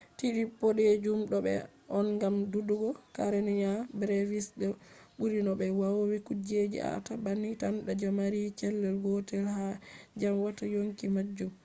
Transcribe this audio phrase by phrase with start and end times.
[0.17, 1.61] tide bodejum do fe’a
[1.97, 4.67] on gam dudugo karenia brevis je
[5.17, 9.67] buri no be vowi kuje fe’ata banni tan je mari cell gotel je ha
[10.19, 11.51] dyam watta yonki majum